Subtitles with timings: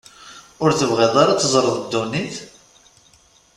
[0.63, 2.37] Ur tebɣiḍ ara ad teẓreḍ ddunit?